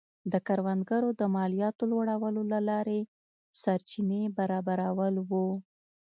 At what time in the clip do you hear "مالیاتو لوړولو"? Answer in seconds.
1.35-2.41